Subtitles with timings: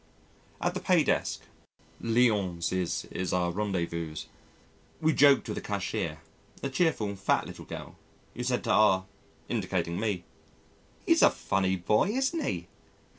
[0.59, 1.41] At the pay desk
[1.99, 4.15] (Lyons' is our rendezvous)
[4.99, 6.21] we joked with the cashier
[6.63, 7.95] a cheerful, fat little girl,
[8.35, 9.05] who said to R
[9.47, 10.23] (indicating me),
[11.05, 12.65] "He's a funny boy, isn't he?"